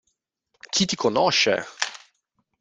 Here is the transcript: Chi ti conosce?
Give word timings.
Chi 0.73 0.83
ti 0.87 0.95
conosce? 0.95 1.53